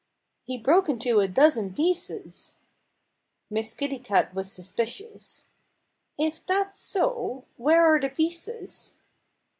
"He 0.45 0.57
broke 0.57 0.89
into 0.89 1.19
a 1.19 1.27
dozen 1.27 1.75
pieces." 1.75 2.55
Miss 3.51 3.71
Kitty 3.75 3.99
Cat 3.99 4.33
was 4.33 4.51
suspicious. 4.51 5.45
"If 6.17 6.43
that's 6.43 6.75
so, 6.75 7.45
where 7.55 7.83
are 7.85 7.99
the 7.99 8.09
pieces?" 8.09 8.95